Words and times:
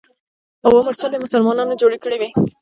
اوه 0.65 0.79
مورچلې 0.85 1.17
مسلمانانو 1.25 1.79
جوړې 1.81 1.97
کړې 2.03 2.17
وې. 2.21 2.29